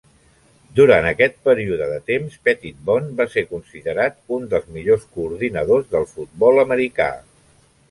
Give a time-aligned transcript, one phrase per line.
[0.77, 6.67] Durant aquest període de temps, Petitbon va ser considerat un dels millors coordinadors del futbol
[6.67, 7.11] americà.